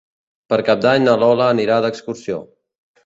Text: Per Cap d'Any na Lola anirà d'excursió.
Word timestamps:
Per 0.53 0.57
Cap 0.69 0.79
d'Any 0.87 1.05
na 1.09 1.15
Lola 1.25 1.51
anirà 1.57 1.77
d'excursió. 1.85 2.41